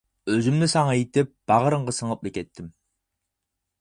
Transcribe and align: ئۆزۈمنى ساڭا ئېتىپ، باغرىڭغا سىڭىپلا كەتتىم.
ئۆزۈمنى 0.35 0.69
ساڭا 0.71 0.95
ئېتىپ، 1.01 1.29
باغرىڭغا 1.51 1.95
سىڭىپلا 1.99 2.33
كەتتىم. 2.39 2.73